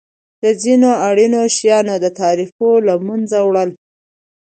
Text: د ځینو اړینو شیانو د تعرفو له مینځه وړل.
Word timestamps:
د 0.43 0.45
ځینو 0.63 0.89
اړینو 1.07 1.41
شیانو 1.55 1.95
د 2.03 2.05
تعرفو 2.19 2.69
له 2.85 2.93
مینځه 3.05 3.39
وړل. 3.47 3.69